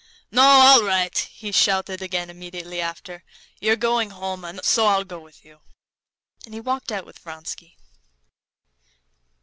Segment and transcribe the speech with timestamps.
[0.31, 3.23] "No, all right," he shouted again immediately after.
[3.59, 5.59] "You're going home, so I'll go with you."
[6.43, 7.77] And he walked out with Vronsky.